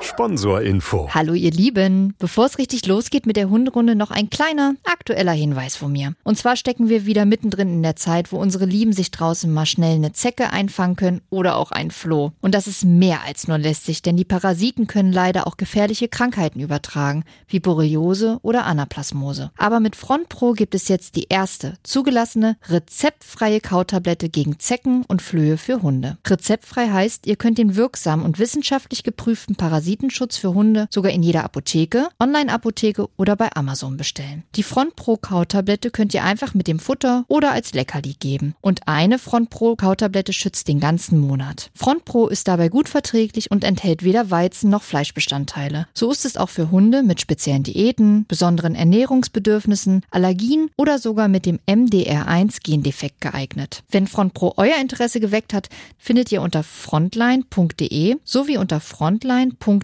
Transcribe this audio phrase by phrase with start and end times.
[0.00, 1.08] Sponsorinfo.
[1.12, 2.14] Hallo ihr Lieben.
[2.18, 6.14] Bevor es richtig losgeht mit der Hunderunde, noch ein kleiner aktueller Hinweis von mir.
[6.24, 9.66] Und zwar stecken wir wieder mittendrin in der Zeit, wo unsere Lieben sich draußen mal
[9.66, 12.32] schnell eine Zecke einfangen können oder auch ein Floh.
[12.40, 16.60] Und das ist mehr als nur lästig, denn die Parasiten können leider auch gefährliche Krankheiten
[16.60, 19.50] übertragen, wie Borreliose oder Anaplasmose.
[19.56, 25.22] Aber mit Front Pro gibt es jetzt die erste zugelassene rezeptfreie Kautablette gegen Zecken und
[25.22, 26.18] Flöhe für Hunde.
[26.26, 29.56] Rezeptfrei heißt, ihr könnt den wirksamen und wissenschaftlich geprüften
[29.88, 34.44] Parasitenschutz für Hunde sogar in jeder Apotheke, Online-Apotheke oder bei Amazon bestellen.
[34.54, 38.54] Die Front Pro Kautablette könnt ihr einfach mit dem Futter oder als Leckerli geben.
[38.60, 41.70] Und eine Front Pro Kautablette schützt den ganzen Monat.
[41.74, 45.86] Front Pro ist dabei gut verträglich und enthält weder Weizen noch Fleischbestandteile.
[45.94, 51.46] So ist es auch für Hunde mit speziellen Diäten, besonderen Ernährungsbedürfnissen, Allergien oder sogar mit
[51.46, 53.84] dem MDR1 Gendefekt geeignet.
[53.90, 59.77] Wenn Front Pro euer Interesse geweckt hat, findet ihr unter frontline.de sowie unter frontline.de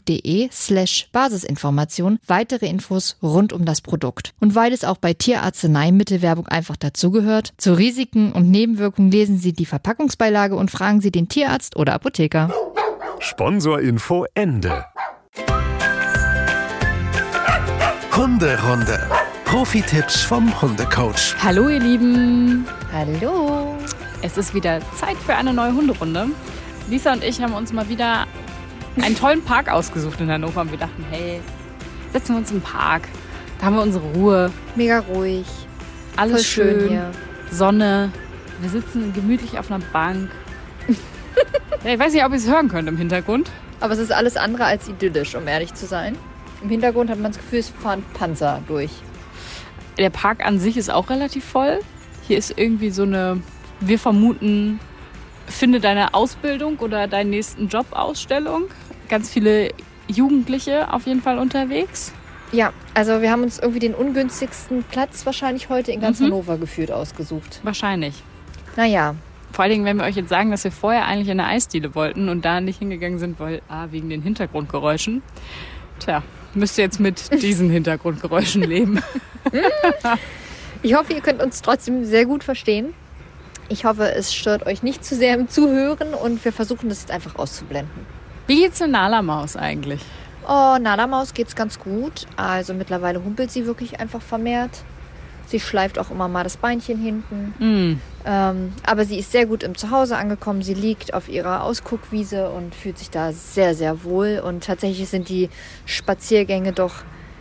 [0.50, 4.34] slash Basisinformation weitere Infos rund um das Produkt.
[4.40, 9.66] Und weil es auch bei Tierarzneimittelwerbung einfach dazugehört, zu Risiken und Nebenwirkungen lesen Sie die
[9.66, 12.50] Verpackungsbeilage und fragen Sie den Tierarzt oder Apotheker.
[13.20, 14.84] Sponsorinfo Ende.
[18.16, 19.00] Hunderunde.
[19.44, 21.36] Profi-Tipps vom Hundecoach.
[21.42, 23.76] Hallo ihr Lieben, Hallo.
[24.22, 26.26] es ist wieder Zeit für eine neue Hunderunde.
[26.88, 28.26] Lisa und ich haben uns mal wieder
[29.02, 31.40] einen tollen Park ausgesucht in Hannover und wir dachten, hey,
[32.12, 33.08] setzen wir uns im Park,
[33.58, 35.46] da haben wir unsere Ruhe, Mega ruhig.
[36.16, 37.10] alles Voll schön schön, hier.
[37.50, 38.12] Sonne,
[38.60, 40.30] wir sitzen gemütlich auf einer Bank.
[41.84, 43.50] ja, ich weiß nicht, ob ihr es hören könnt im Hintergrund.
[43.80, 46.16] Aber es ist alles andere als idyllisch, um ehrlich zu sein.
[46.62, 48.90] Im Hintergrund hat man das Gefühl, es fahren Panzer durch.
[49.98, 51.80] Der Park an sich ist auch relativ voll.
[52.26, 53.42] Hier ist irgendwie so eine,
[53.80, 54.80] wir vermuten,
[55.46, 58.64] finde deine Ausbildung oder deinen nächsten Job Ausstellung.
[59.14, 59.70] Ganz viele
[60.08, 62.12] Jugendliche auf jeden Fall unterwegs.
[62.50, 66.24] Ja, also wir haben uns irgendwie den ungünstigsten Platz wahrscheinlich heute in ganz Mhm.
[66.24, 67.60] Hannover geführt ausgesucht.
[67.62, 68.24] Wahrscheinlich.
[68.74, 69.14] Naja,
[69.52, 71.94] Vor allen Dingen, wenn wir euch jetzt sagen, dass wir vorher eigentlich in eine Eisdiele
[71.94, 75.22] wollten und da nicht hingegangen sind, weil, ah, wegen den Hintergrundgeräuschen.
[76.00, 76.24] Tja,
[76.54, 79.00] müsst ihr jetzt mit diesen Hintergrundgeräuschen leben.
[80.82, 82.94] ich hoffe, ihr könnt uns trotzdem sehr gut verstehen.
[83.68, 87.12] Ich hoffe, es stört euch nicht zu sehr im Zuhören und wir versuchen das jetzt
[87.12, 88.23] einfach auszublenden.
[88.46, 90.02] Wie geht's der Nala-Maus eigentlich?
[90.46, 92.26] Oh, Nala-Maus geht's ganz gut.
[92.36, 94.82] Also mittlerweile humpelt sie wirklich einfach vermehrt.
[95.46, 97.54] Sie schleift auch immer mal das Beinchen hinten.
[97.58, 100.62] Hm, Ähm, aber sie ist sehr gut im Zuhause angekommen.
[100.62, 104.42] Sie liegt auf ihrer Ausguckwiese und fühlt sich da sehr, sehr wohl.
[104.44, 105.50] Und tatsächlich sind die
[105.84, 106.94] Spaziergänge doch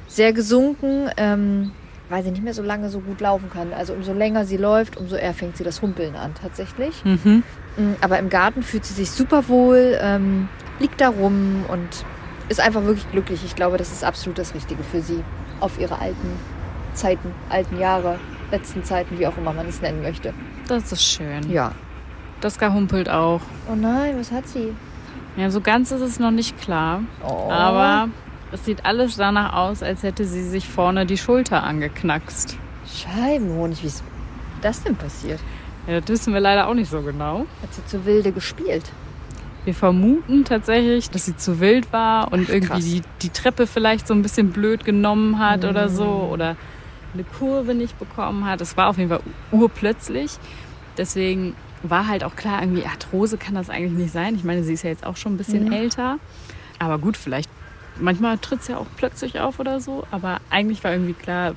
[0.08, 1.72] sehr gesunken, ähm,
[2.14, 3.74] weil sie nicht mehr so lange so gut laufen kann.
[3.74, 7.04] Also umso länger sie läuft, umso eher fängt sie das Humpeln an tatsächlich.
[7.04, 7.42] Mhm.
[7.76, 10.48] Mm, Aber im Garten fühlt sie sich super wohl, ähm,
[10.80, 12.06] liegt da rum und
[12.50, 13.44] ist einfach wirklich glücklich.
[13.44, 15.24] Ich glaube, das ist absolut das Richtige für sie
[15.60, 16.38] auf ihre alten
[16.94, 18.20] Zeiten, alten Jahre,
[18.52, 20.36] letzten Zeiten, wie auch immer man es nennen möchte.
[20.68, 21.50] Das ist schön.
[21.50, 21.72] Ja.
[22.42, 23.42] Das humpelt auch.
[23.72, 24.76] Oh nein, was hat sie?
[25.36, 27.02] Ja, so ganz ist es noch nicht klar.
[27.28, 27.50] Oh.
[27.50, 28.10] Aber
[28.54, 32.58] es sieht alles danach aus, als hätte sie sich vorne die Schulter angeknackst.
[32.88, 34.04] Scheibenhonig, wie ist
[34.62, 35.40] das denn passiert?
[35.88, 37.46] Ja, das wissen wir leider auch nicht so genau.
[37.62, 38.84] Hat sie zu wilde gespielt?
[39.66, 44.08] Wir vermuten tatsächlich, dass sie zu wild war und Ach, irgendwie die, die Treppe vielleicht
[44.08, 46.32] so ein bisschen blöd genommen hat oder so Mm.
[46.34, 46.56] oder
[47.14, 48.60] eine Kurve nicht bekommen hat.
[48.62, 49.22] Es war auf jeden Fall
[49.52, 50.32] urplötzlich.
[50.98, 54.36] Deswegen war halt auch klar, irgendwie Arthrose kann das eigentlich nicht sein.
[54.36, 55.72] Ich meine, sie ist ja jetzt auch schon ein bisschen Mhm.
[55.74, 56.18] älter.
[56.80, 57.50] Aber gut, vielleicht,
[58.00, 60.04] manchmal tritt es ja auch plötzlich auf oder so.
[60.12, 61.54] Aber eigentlich war irgendwie klar,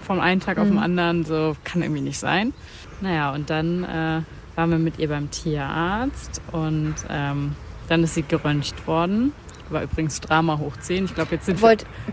[0.00, 0.82] vom einen Tag auf den Mhm.
[0.82, 2.52] anderen, so kann irgendwie nicht sein.
[3.00, 4.20] Naja, und dann äh,
[4.56, 7.52] waren wir mit ihr beim Tierarzt und ähm,
[7.88, 9.32] dann ist sie geröntgt worden.
[9.70, 11.04] War übrigens Drama hoch 10.
[11.04, 11.60] Ich glaube, jetzt sind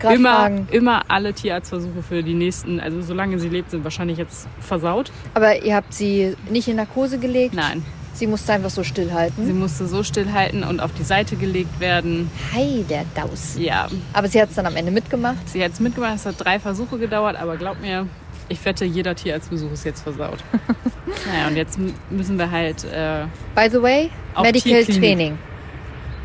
[0.03, 0.67] immer, fragen.
[0.71, 5.11] immer alle Tierarztversuche für die nächsten, also solange sie lebt, sind wahrscheinlich jetzt versaut.
[5.33, 7.55] Aber ihr habt sie nicht in Narkose gelegt?
[7.55, 7.83] Nein,
[8.17, 9.59] Sie musste einfach so sie stillhalten?
[9.59, 12.31] musste so stillhalten und auf die Seite gelegt werden.
[12.53, 13.55] Hi, der Daus.
[13.59, 15.47] Ja, Aber sie hat es dann am Ende mitgemacht.
[15.47, 16.15] sie hat es mitgemacht.
[16.15, 18.07] Es hat drei Versuche gedauert, aber glaub mir,
[18.49, 20.39] ich wette, jeder Tierarztbesuch ist jetzt versaut.
[21.31, 21.77] naja, und jetzt
[22.09, 24.09] müssen wir halt, äh, By the way,
[24.41, 24.83] Medical.
[24.85, 25.37] Training.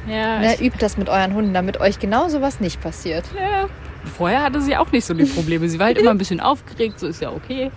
[0.09, 3.25] ja, Ne, ich, übt das mit euren Hunden, damit euch genau sowas nicht passiert.
[3.39, 3.69] ja,
[4.17, 5.69] vorher hatte sie auch nicht so die Probleme.
[5.69, 7.71] Sie war halt immer ein bisschen aufgeregt, so ist ja okay.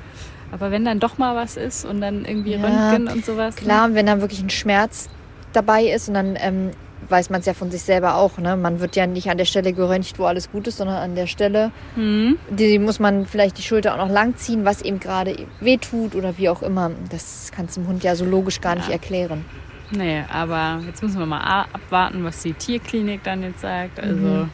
[0.51, 3.55] Aber wenn dann doch mal was ist und dann irgendwie Ja, Röntgen und sowas.
[3.55, 3.61] ne?
[3.61, 5.09] Klar, wenn dann wirklich ein Schmerz
[5.53, 6.71] dabei ist und dann ähm,
[7.09, 8.37] weiß man es ja von sich selber auch.
[8.37, 8.55] Ne?
[8.55, 11.27] Man wird ja nicht an der Stelle geröntgt, wo alles gut ist, sondern an der
[11.27, 12.37] Stelle, Hm.
[12.49, 16.37] die muss man vielleicht die Schulter auch noch lang ziehen, was eben gerade wehtut oder
[16.37, 16.91] wie auch immer.
[17.09, 18.93] Das kannst du dem Hund ja so logisch gar nicht Ja.
[18.93, 19.45] erklären.
[19.91, 23.99] Nee, aber jetzt müssen wir mal abwarten, was die Tierklinik dann jetzt sagt.
[23.99, 24.49] Also Mhm.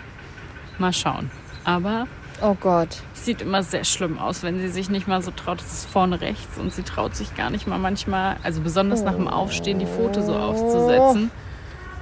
[0.78, 1.32] mal schauen.
[1.64, 2.06] Aber
[2.42, 2.90] Oh Gott.
[3.14, 5.60] sieht immer sehr schlimm aus, wenn sie sich nicht mal so traut.
[5.60, 9.14] Das ist vorne rechts und sie traut sich gar nicht mal manchmal, also besonders nach
[9.16, 11.30] dem Aufstehen, die Pfote so aufzusetzen.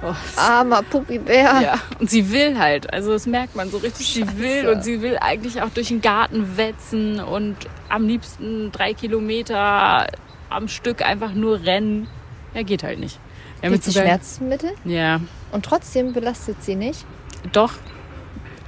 [0.02, 1.60] Oh, Armer Puppibär.
[1.60, 4.72] ja, und sie will halt, also das merkt man so richtig, sie will Scheiße.
[4.72, 7.56] und sie will eigentlich auch durch den Garten wetzen und
[7.90, 10.06] am liebsten drei Kilometer
[10.48, 12.08] am Stück einfach nur rennen.
[12.54, 13.18] Ja, geht halt nicht.
[13.62, 14.70] Jetzt sogar- Schmerzmittel?
[14.86, 15.20] Ja,
[15.52, 17.04] Und trotzdem belastet sie nicht.
[17.52, 17.74] doch,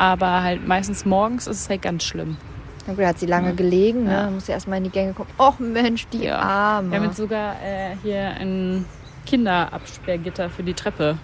[0.03, 2.37] aber halt meistens morgens ist es halt ganz schlimm.
[2.89, 4.13] Na gut, hat sie lange gelegen, ne?
[4.13, 4.31] Ja.
[4.31, 5.29] Muss sie erstmal in die Gänge kommen.
[5.39, 6.39] Och Mensch, die Ja.
[6.41, 6.91] Arme.
[6.91, 8.85] Wir haben jetzt sogar äh, hier ein
[9.27, 11.19] Kinderabsperrgitter für die Treppe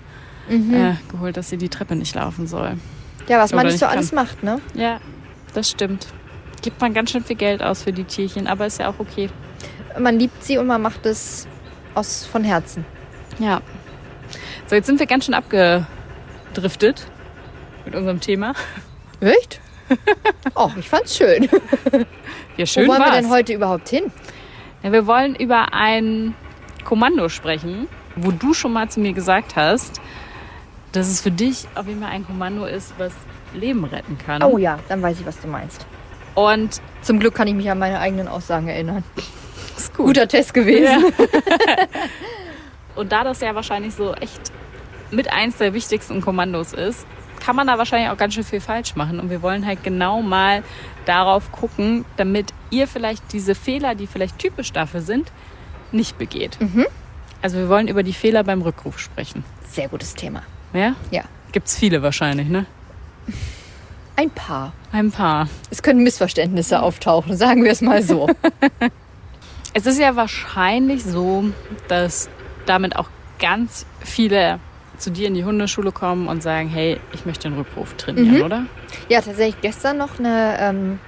[0.48, 0.72] Mhm.
[0.74, 2.74] äh, geholt, dass sie die Treppe nicht laufen soll.
[3.28, 4.60] ja, was man oder nicht so alles macht, ne?
[4.74, 4.98] Ja,
[5.52, 6.06] das stimmt.
[6.62, 9.28] Gibt man ganz schön viel Geld aus für die Tierchen, aber ist ja auch okay.
[9.98, 11.46] Man liebt sie und man macht es
[11.94, 12.84] aus von Herzen.
[13.40, 13.60] Ja.
[14.68, 17.06] So, jetzt sind wir ganz schön abgedriftet
[17.88, 18.52] mit unserem Thema.
[19.20, 19.60] Echt?
[20.54, 21.48] Och, ich fand's schön.
[22.58, 23.16] Ja, schön Wo wollen wir war's.
[23.16, 24.12] denn heute überhaupt hin?
[24.82, 26.34] Ja, wir wollen über ein
[26.84, 30.02] Kommando sprechen, wo du schon mal zu mir gesagt hast,
[30.92, 33.12] dass es für dich auf jeden Fall ein Kommando ist, was
[33.54, 34.42] Leben retten kann.
[34.42, 35.86] Oh ja, dann weiß ich, was du meinst.
[36.34, 39.02] Und Zum Glück kann ich mich an meine eigenen Aussagen erinnern.
[39.78, 40.08] ist gut.
[40.08, 41.06] Guter Test gewesen.
[42.96, 44.52] Und da das ja wahrscheinlich so echt
[45.10, 47.06] mit eins der wichtigsten Kommandos ist,
[47.48, 49.18] kann man da wahrscheinlich auch ganz schön viel falsch machen.
[49.18, 50.62] Und wir wollen halt genau mal
[51.06, 55.32] darauf gucken, damit ihr vielleicht diese Fehler, die vielleicht typisch dafür sind,
[55.90, 56.58] nicht begeht.
[57.40, 59.44] Also wir wollen über die Fehler beim Rückruf sprechen.
[59.66, 60.42] Sehr gutes Thema.
[60.74, 60.94] Ja?
[61.10, 61.22] Ja.
[61.50, 62.66] Gibt's viele wahrscheinlich, ne?
[64.14, 64.74] Ein paar.
[64.92, 65.48] Ein paar.
[65.70, 68.28] Es können Missverständnisse auftauchen, sagen wir es mal so.
[69.72, 71.44] Es ist ja wahrscheinlich so,
[71.88, 72.28] dass
[72.66, 73.08] damit auch
[73.38, 74.60] ganz viele
[74.98, 78.42] zu dir in die Hundeschule kommen und sagen, hey, ich möchte den Rückruf trainieren, Mhm.
[78.42, 78.62] oder?
[79.08, 80.98] Ja, tatsächlich gestern noch eine ähm,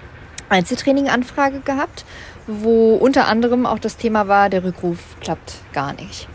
[0.48, 2.04] Einzeltraining-Anfrage gehabt,
[2.46, 6.28] wo unter anderem auch das Thema war, der Rückruf klappt gar nicht.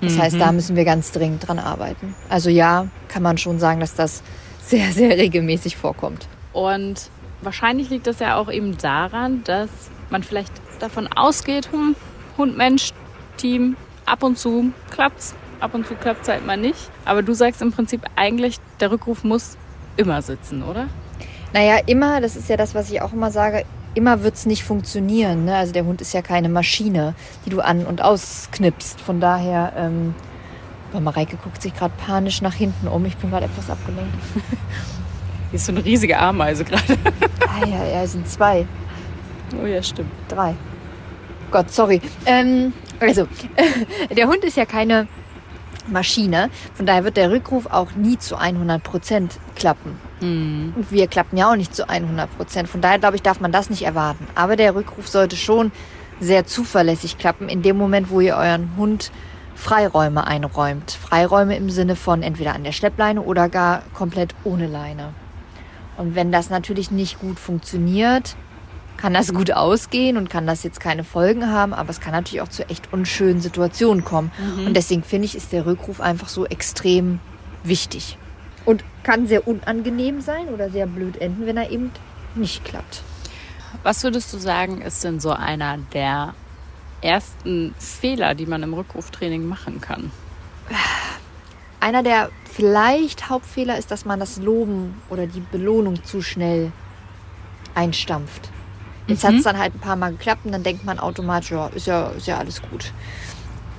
[0.00, 2.16] Das heißt, da müssen wir ganz dringend dran arbeiten.
[2.28, 4.24] Also ja, kann man schon sagen, dass das
[4.60, 6.26] sehr, sehr regelmäßig vorkommt.
[6.52, 7.08] Und
[7.40, 9.70] wahrscheinlich liegt das ja auch eben daran, dass
[10.10, 11.94] man vielleicht davon ausgeht, hm,
[12.36, 12.90] Hund, Mensch,
[13.36, 16.90] Team, ab und zu klappt's, ab und zu klappt's halt mal nicht.
[17.04, 19.56] Aber du sagst im Prinzip eigentlich, der Rückruf muss
[19.96, 20.88] immer sitzen, oder?
[21.52, 23.64] Naja, immer, das ist ja das, was ich auch immer sage,
[23.94, 25.44] immer wird es nicht funktionieren.
[25.44, 25.54] Ne?
[25.54, 27.14] Also der Hund ist ja keine Maschine,
[27.46, 29.00] die du an- und ausknipst.
[29.00, 30.14] Von daher, ähm,
[30.98, 33.04] Mareike guckt sich gerade panisch nach hinten um.
[33.06, 34.12] Ich bin gerade etwas abgelenkt.
[35.50, 36.98] Hier ist so eine riesige Ameise gerade.
[37.46, 38.66] Ah ja, ja, es sind zwei.
[39.62, 40.10] Oh ja, stimmt.
[40.28, 40.54] Drei.
[41.50, 42.00] Gott, sorry.
[42.24, 43.26] Ähm, also,
[44.16, 45.06] der Hund ist ja keine
[45.88, 46.50] Maschine.
[46.74, 49.98] Von daher wird der Rückruf auch nie zu 100 Prozent klappen.
[50.20, 50.72] Hm.
[50.76, 52.68] Und wir klappen ja auch nicht zu 100 Prozent.
[52.68, 54.26] Von daher, glaube ich, darf man das nicht erwarten.
[54.34, 55.72] Aber der Rückruf sollte schon
[56.20, 59.10] sehr zuverlässig klappen, in dem Moment, wo ihr euren Hund
[59.54, 60.92] Freiräume einräumt.
[60.92, 65.14] Freiräume im Sinne von entweder an der Schleppleine oder gar komplett ohne Leine.
[65.96, 68.36] Und wenn das natürlich nicht gut funktioniert,
[68.96, 72.40] kann das gut ausgehen und kann das jetzt keine Folgen haben, aber es kann natürlich
[72.40, 74.30] auch zu echt unschönen Situationen kommen.
[74.64, 77.18] Und deswegen finde ich, ist der Rückruf einfach so extrem
[77.64, 78.16] wichtig.
[78.64, 81.90] Und kann sehr unangenehm sein oder sehr blöd enden, wenn er eben
[82.36, 83.02] nicht klappt.
[83.82, 86.34] Was würdest du sagen, ist denn so einer der
[87.00, 90.12] ersten Fehler, die man im Rückruftraining machen kann?
[91.80, 96.70] Einer der vielleicht Hauptfehler ist, dass man das Loben oder die Belohnung zu schnell
[97.74, 98.51] einstampft.
[99.06, 101.66] Jetzt hat es dann halt ein paar Mal geklappt und dann denkt man automatisch, ja,
[101.68, 102.92] ist ja, ist ja alles gut.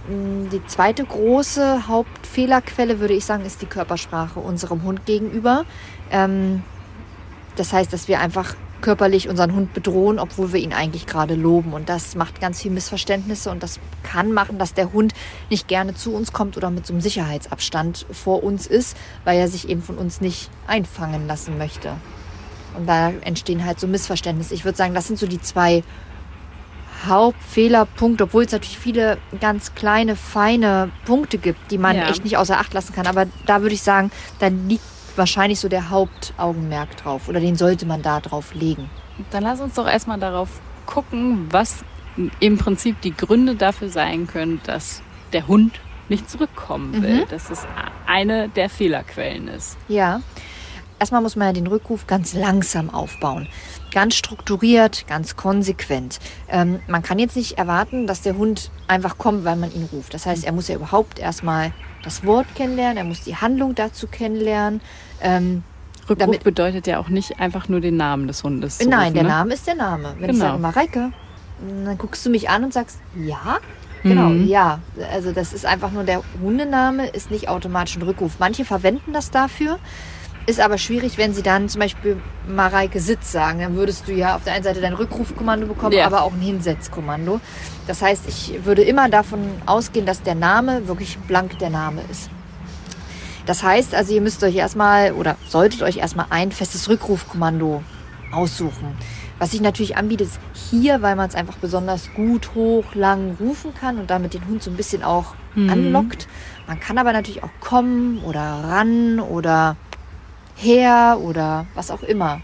[0.10, 5.66] Mm, Die zweite große Hauptfehlerquelle, würde ich sagen, ist die Körpersprache unserem Hund gegenüber.
[6.12, 6.64] Ähm,
[7.56, 11.74] das heißt, dass wir einfach körperlich unseren Hund bedrohen, obwohl wir ihn eigentlich gerade loben.
[11.74, 15.14] Und das macht ganz viel Missverständnisse und das kann machen, dass der Hund
[15.50, 19.48] nicht gerne zu uns kommt oder mit so einem Sicherheitsabstand vor uns ist, weil er
[19.48, 21.94] sich eben von uns nicht einfangen lassen möchte.
[22.76, 24.54] Und da entstehen halt so Missverständnisse.
[24.54, 25.84] Ich würde sagen, das sind so die zwei
[27.08, 32.10] Hauptfehlerpunkte, obwohl es natürlich viele ganz kleine, feine Punkte gibt, die man Ja.
[32.10, 33.08] echt nicht außer Acht lassen kann.
[33.08, 34.84] Aber da würde ich sagen, da liegt
[35.16, 38.90] wahrscheinlich so der Hauptaugenmerk drauf oder den sollte man da drauf legen.
[39.32, 40.50] Dann lass uns doch erstmal darauf
[40.86, 41.84] gucken, was
[42.40, 45.02] im Prinzip die Gründe dafür sein können, dass
[45.34, 47.26] der Hund nicht zurückkommen will.
[47.30, 47.66] Dass es
[48.08, 49.78] eine der Fehlerquellen ist.
[49.88, 50.22] Ja.
[51.04, 53.48] Erstmal muss man ja den Rückruf ganz langsam aufbauen.
[53.92, 56.20] Ganz strukturiert, ganz konsequent.
[56.48, 60.14] Ähm, man kann jetzt nicht erwarten, dass der Hund einfach kommt, weil man ihn ruft.
[60.14, 61.74] Das heißt, er muss ja überhaupt erstmal
[62.06, 64.80] das Wort kennenlernen, er muss die Handlung dazu kennenlernen.
[65.22, 65.64] Ähm,
[66.04, 68.80] Rückruf damit- bedeutet ja auch nicht einfach nur den Namen des Hundes.
[68.80, 69.30] Nein, rufen, der ne?
[69.30, 70.16] Name ist der Name.
[70.20, 70.52] Wenn ich Genau.
[70.52, 71.12] sage Mareike,
[71.86, 73.58] dann guckst du mich an und sagst, ja?
[74.04, 74.48] Genau, Mhm.
[74.48, 74.80] ja.
[75.14, 78.34] Also das ist einfach nur der Hundename, ist nicht automatisch ein Rückruf.
[78.40, 79.80] Manche verwenden das dafür.
[80.46, 83.60] Ist aber schwierig, wenn sie dann zum Beispiel Mareike Sitz sagen.
[83.60, 86.06] Dann würdest du ja auf der einen Seite dein Rückrufkommando bekommen, Ja.
[86.06, 87.40] aber auch ein Hinsetzkommando.
[87.88, 92.30] Das heißt, ich würde immer davon ausgehen, dass der Name wirklich blank der Name ist.
[93.46, 97.82] Das heißt also, ihr müsst euch erstmal oder solltet euch erstmal ein festes Rückrufkommando
[98.34, 98.98] aussuchen.
[99.40, 100.40] Was sich natürlich anbietet, ist
[100.72, 104.62] hier, weil man es einfach besonders gut hoch, lang rufen kann und damit den Hund
[104.64, 105.70] so ein bisschen auch Mhm.
[105.70, 106.28] anlockt.
[106.68, 109.76] Man kann aber natürlich auch kommen oder ran oder
[110.56, 112.42] her oder was auch immer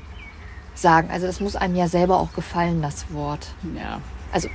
[0.75, 1.10] sagen.
[1.12, 3.48] Also das muss einem ja selber auch gefallen, das Wort.
[3.75, 4.01] Ja.
[4.32, 4.50] Also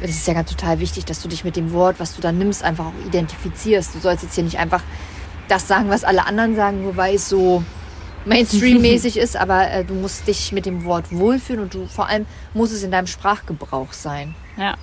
[0.00, 2.32] das ist ja ganz total wichtig, dass du dich mit dem Wort, was du da
[2.32, 3.94] nimmst, einfach auch identifizierst.
[3.94, 4.82] Du sollst jetzt hier nicht einfach
[5.48, 7.62] das sagen, was alle anderen sagen, nur weil es so
[8.24, 12.26] Mainstream-mäßig ist, aber äh, du musst dich mit dem Wort wohlfühlen und du vor allem
[12.54, 14.34] muss es in deinem Sprachgebrauch sein.
[14.56, 14.76] Ja.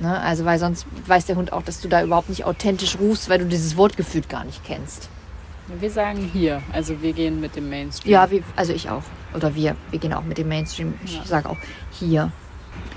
[0.00, 0.18] Ne?
[0.20, 3.38] Also weil sonst weiß der Hund auch, dass du da überhaupt nicht authentisch rufst, weil
[3.38, 5.08] du dieses Wort gefühlt gar nicht kennst.
[5.80, 8.12] Wir sagen hier, also wir gehen mit dem Mainstream.
[8.12, 9.02] Ja, wie, also ich auch.
[9.34, 9.76] Oder wir.
[9.90, 10.94] Wir gehen auch mit dem Mainstream.
[11.04, 11.24] Ich Ja.
[11.24, 11.56] sage auch
[11.90, 12.30] hier.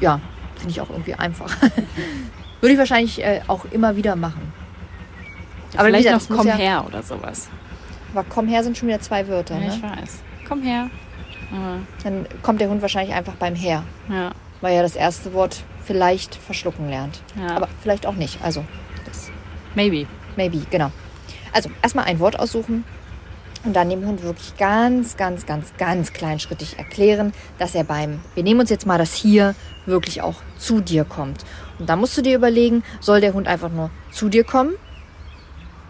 [0.01, 0.19] Ja,
[0.55, 1.49] finde ich auch irgendwie einfach.
[2.61, 4.51] Würde ich wahrscheinlich äh, auch immer wieder machen.
[5.73, 7.49] Ja, aber vielleicht gesagt, noch komm ja- her oder sowas.
[8.13, 9.57] Aber komm her sind schon wieder zwei Wörter.
[9.59, 9.91] Ja, ich Ne?
[9.97, 10.19] weiß.
[10.47, 10.89] Komm her.
[11.51, 14.31] Aber, Dann kommt der Hund wahrscheinlich einfach beim Her, ja.
[14.59, 17.21] weil er das erste Wort vielleicht verschlucken lernt.
[17.39, 17.55] Ja.
[17.55, 18.39] Aber vielleicht auch nicht.
[18.43, 18.65] Also,
[19.05, 19.29] das
[19.75, 20.05] Maybe.
[20.35, 20.91] maybe, genau.
[21.57, 22.83] Also erstmal ein Wort aussuchen
[23.63, 28.43] und dann dem Hund wirklich ganz, ganz, ganz, ganz kleinschrittig erklären, dass er beim, wir
[28.43, 29.55] nehmen uns jetzt mal das hier,
[29.87, 31.45] wirklich auch zu dir kommt.
[31.79, 34.75] Und dann musst du dir überlegen, soll der Hund einfach nur zu dir kommen?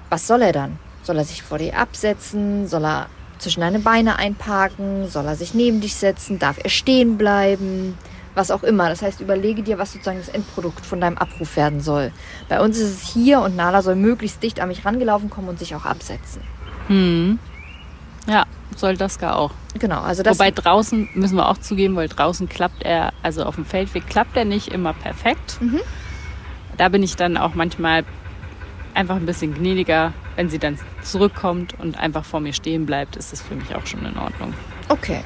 [0.10, 0.80] Was soll er dann?
[1.04, 2.70] Soll er sich vor dir absetzen?
[2.70, 3.08] Soll er
[3.38, 5.10] zwischen deine Beine einparken?
[5.10, 6.40] Soll er sich neben dich setzen?
[6.40, 7.98] Darf er stehen bleiben?
[8.38, 8.88] Was auch immer.
[8.88, 12.12] Das heißt, überlege dir, was sozusagen das Endprodukt von deinem Abruf werden soll.
[12.48, 15.58] Bei uns ist es hier und Nala soll möglichst dicht an mich rangelaufen kommen und
[15.58, 16.44] sich auch absetzen.
[16.86, 17.40] Hm.
[18.28, 19.54] Ja, soll das gar auch.
[19.80, 20.38] Genau, also das.
[20.38, 24.38] Wobei draußen müssen wir auch zugeben, weil draußen klappt er, also auf dem Feldweg klappt
[24.38, 25.60] er nicht immer perfekt.
[25.60, 25.82] Mhm.
[26.78, 28.06] Da bin ich dann auch manchmal
[28.94, 30.14] einfach ein bisschen gnädiger.
[30.36, 33.88] Wenn sie dann zurückkommt und einfach vor mir stehen bleibt, ist das für mich auch
[33.88, 34.54] schon in Ordnung.
[34.90, 35.24] okay.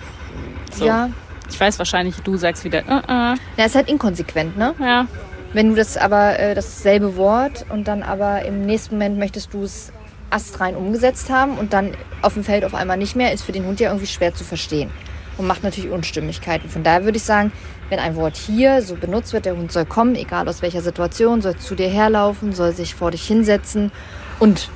[0.72, 0.86] So.
[0.86, 1.10] Ja.
[1.52, 4.74] Ich weiß wahrscheinlich, du sagst wieder, äh, äh, Ja, ist halt inkonsequent, ne?
[4.80, 5.06] ja,
[5.54, 9.64] Wenn du das aber äh, dasselbe Wort und dann aber im nächsten Moment möchtest du
[9.64, 9.92] es
[10.30, 11.92] astrein umgesetzt haben und dann
[12.22, 14.44] auf dem Feld auf einmal nicht mehr, ist für den Hund ja irgendwie schwer zu
[14.46, 14.90] verstehen
[15.38, 16.70] und macht natürlich Unstimmigkeiten.
[16.70, 17.52] Von daher würde ich sagen,
[17.90, 21.42] wenn ein Wort hier so benutzt wird, der Hund soll kommen, egal aus welcher Situation,
[21.42, 23.92] soll zu dir herlaufen, soll sich vor dich hinsetzen
[24.40, 24.70] und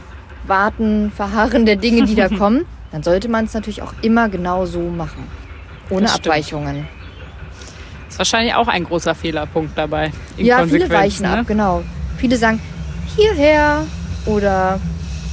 [0.45, 4.65] warten, verharren der Dinge, die da kommen, dann sollte man es natürlich auch immer genau
[4.65, 5.23] so machen.
[5.89, 6.11] Ohne.
[6.11, 6.87] Abweichungen.
[8.09, 10.11] ist wahrscheinlich auch ein großer Fehlerpunkt dabei.
[10.37, 11.39] Ja, viele weichen ne?
[11.39, 11.83] ab, genau.
[12.17, 12.61] Viele sagen
[13.15, 13.85] hierher
[14.25, 14.79] oder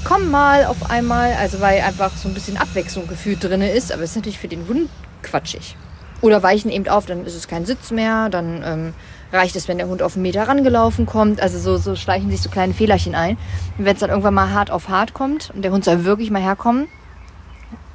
[0.04, 4.02] komm mal auf einmal, also weil einfach so ein bisschen Abwechslung gefühlt drin ist, aber
[4.02, 4.88] ist natürlich für den Hund
[5.23, 5.76] quatschig.
[6.21, 8.94] Oder weichen eben auf, dann ist es kein Sitz mehr, dann ähm,
[9.32, 11.40] reicht es, wenn der Hund auf einen Meter rangelaufen kommt.
[11.40, 13.37] Also so, so schleichen sich so kleine Fehlerchen ein.
[13.76, 16.30] Und wenn es dann irgendwann mal hart auf hart kommt und der Hund soll wirklich
[16.30, 16.87] mal herkommen,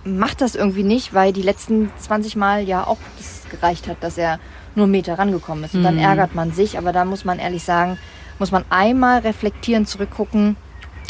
[0.06, 4.18] macht das irgendwie nicht, weil die letzten 20 Mal ja auch das gereicht hat, dass
[4.18, 4.39] er
[4.75, 5.75] nur einen Meter rangekommen ist.
[5.75, 6.01] Und dann Mhm.
[6.01, 7.98] ärgert man sich, aber da muss man ehrlich sagen,
[8.39, 10.56] muss man einmal reflektieren, zurückgucken.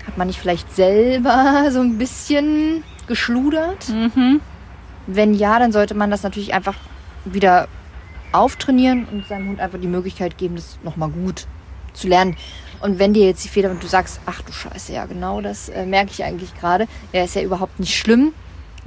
[0.06, 3.89] Hat man nicht vielleicht selber so ein bisschen geschludert?
[3.89, 4.39] Mhm.
[5.06, 6.75] Wenn ja, dann sollte man das natürlich einfach
[7.25, 7.67] wieder
[8.32, 11.46] auftrainieren und seinem Hund einfach die Möglichkeit geben, das nochmal gut
[11.94, 12.36] zu lernen.
[12.82, 15.70] Und wenn dir jetzt die Fehler und du sagst, ach du Scheiße, ja genau, das
[15.70, 18.34] äh, merke ich eigentlich gerade, der ist ja überhaupt nicht schlimm.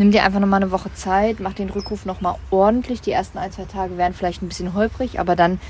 [0.01, 3.03] Nimm dir einfach nochmal eine Woche Zeit, mach den Rückruf nochmal ordentlich.
[3.03, 5.61] Die ersten ein, zwei Tage werden vielleicht ein bisschen holprig, aber dann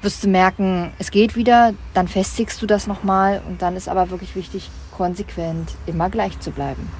[0.00, 4.08] wirst du merken, es geht wieder, dann festigst du das nochmal und dann ist aber
[4.08, 6.90] wirklich wichtig, konsequent immer gleich zu bleiben.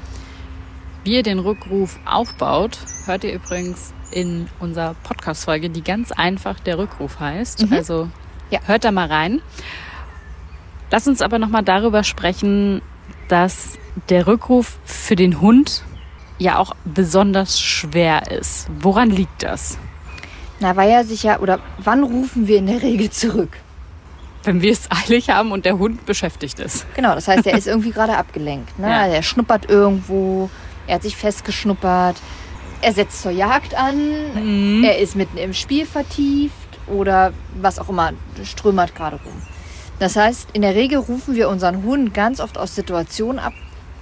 [1.05, 2.77] Wie ihr den Rückruf aufbaut,
[3.07, 7.65] hört ihr übrigens in unserer Podcast-Folge, die ganz einfach der Rückruf heißt.
[7.65, 7.73] Mhm.
[7.73, 8.11] Also
[8.51, 8.61] Ja.
[8.67, 9.41] hört da mal rein.
[10.91, 12.83] Lass uns aber nochmal darüber sprechen,
[13.29, 13.79] dass
[14.11, 15.83] der Rückruf für den Hund
[16.39, 18.69] ja auch besonders schwer ist.
[18.81, 19.79] Woran liegt das?
[20.61, 23.57] Na, weil er sich ja, oder wann rufen wir in der Regel zurück?
[24.45, 26.87] Wenn wir es eilig haben und der Hund beschäftigt ist.
[26.95, 28.79] Genau, das heißt, er ist irgendwie gerade abgelenkt.
[28.79, 28.89] Ne?
[28.89, 29.07] Ja.
[29.07, 30.51] Er schnuppert irgendwo
[30.87, 32.17] er hat sich festgeschnuppert,
[32.83, 33.97] er setzt zur Jagd an,
[34.35, 34.85] Mhm.
[34.85, 36.53] er ist mitten im Spiel vertieft
[36.87, 38.13] oder was auch immer,
[38.45, 39.33] strömert gerade rum.
[39.99, 43.55] Das heißt, in der Regel rufen wir unseren Hund ganz oft aus Situationen ab.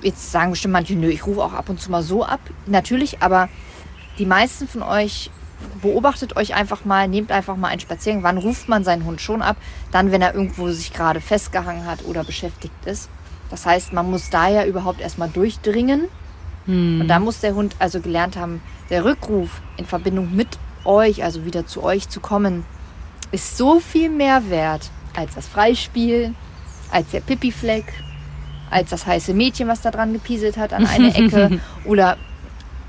[0.03, 2.41] Jetzt sagen bestimmt manche, nö, ich rufe auch ab und zu mal so ab.
[2.67, 3.49] Natürlich, aber
[4.19, 5.31] die meisten von euch
[5.81, 8.23] beobachtet euch einfach mal, nehmt einfach mal einen Spaziergang.
[8.23, 9.57] Wann ruft man seinen Hund schon ab?
[9.93, 13.09] Dann, wenn er irgendwo sich gerade festgehangen hat oder beschäftigt ist.
[13.51, 16.09] Das heißt, man muss da ja überhaupt erstmal durchdringen.
[16.67, 21.45] Und da muss der Hund also gelernt haben, der Rückruf in Verbindung mit euch, also
[21.45, 22.65] wieder zu euch zu kommen,
[23.33, 26.35] ist so viel mehr wert als das Freispiel,
[26.93, 27.93] als der Pipi-Fleck,
[28.73, 32.17] als das heiße Mädchen, was da dran gepieselt hat an eine Ecke oder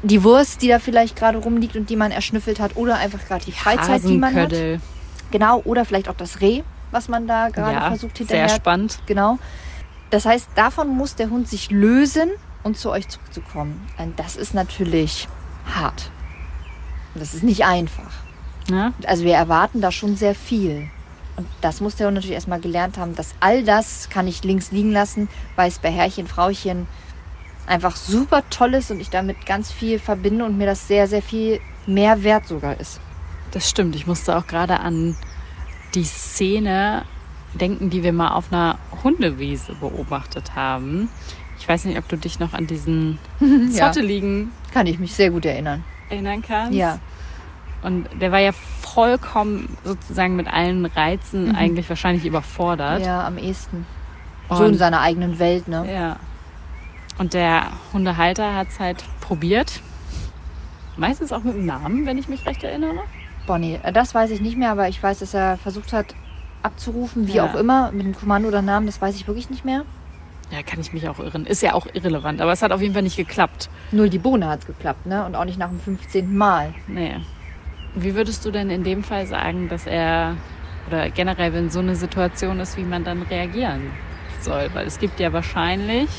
[0.01, 3.45] die Wurst, die da vielleicht gerade rumliegt und die man erschnüffelt hat oder einfach gerade
[3.45, 4.53] die Freizeit, die man hat.
[5.31, 6.61] Genau, oder vielleicht auch das Reh,
[6.91, 8.99] was man da gerade Ja, versucht sehr hinterher spannend.
[9.05, 9.39] Genau.
[10.09, 12.29] Das heißt, davon muss der Hund sich lösen
[12.61, 13.81] und zu euch zurückzukommen.
[13.97, 15.27] Und das ist natürlich
[15.65, 16.11] hart.
[17.15, 18.11] Das ist nicht einfach.
[18.69, 18.93] Ja?
[19.05, 20.89] Also wir erwarten da schon sehr viel.
[21.35, 24.71] Und das muss der Hund natürlich erstmal gelernt haben, dass all das kann ich links
[24.71, 26.87] liegen lassen, weil es bei Herrchen, Frauchen
[27.65, 31.21] einfach super toll ist und ich damit ganz viel verbinde und mir das sehr, sehr
[31.21, 32.99] viel mehr wert sogar ist.
[33.51, 33.95] Das stimmt.
[33.95, 35.15] Ich musste auch gerade an
[35.95, 37.03] die Szene
[37.53, 41.09] denken, die wir mal auf einer Hundewiese beobachtet haben.
[41.59, 43.17] Ich weiß nicht, ob du dich noch an diesen
[43.71, 43.91] Ja.
[43.91, 45.83] zotteligen Kann ich mich sehr gut erinnern.
[46.09, 46.73] erinnern kannst.
[46.73, 46.99] Ja.
[47.83, 48.51] Und der war ja
[48.93, 52.99] vollkommen sozusagen mit allen Reizen eigentlich wahrscheinlich überfordert.
[52.99, 53.05] Mhm.
[53.05, 53.85] Ja, am ehesten.
[54.49, 55.85] Und, So in seiner eigenen Welt, ne?
[55.91, 56.17] ja.
[57.17, 59.81] Und der Hundehalter hat es halt probiert.
[60.97, 62.99] Meistens auch mit dem Namen, wenn ich mich recht erinnere.
[63.45, 66.15] Bonnie, äh, das weiß ich nicht mehr, aber ich weiß, dass er versucht hat
[66.63, 67.45] abzurufen, wie Ja.
[67.45, 69.83] auch immer, mit dem Kommando oder Namen, das weiß ich wirklich nicht mehr.
[70.51, 71.45] Ja, kann ich mich auch irren.
[71.45, 73.69] Ist ja auch irrelevant, aber es hat auf jeden Fall nicht geklappt.
[73.91, 75.25] Null die Bohne hat geklappt, ne?
[75.25, 76.35] Und auch nicht nach dem 15.
[76.37, 76.73] Mal.
[76.87, 77.15] Nee.
[77.95, 80.35] Wie würdest du denn in dem Fall sagen, dass er
[80.87, 83.91] oder generell, wenn so eine Situation ist, wie man dann reagieren
[84.41, 84.69] soll?
[84.73, 86.09] Weil es gibt ja wahrscheinlich